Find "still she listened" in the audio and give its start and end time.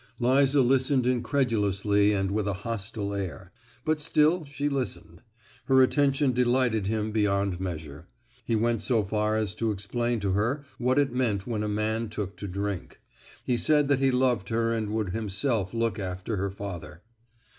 4.01-5.21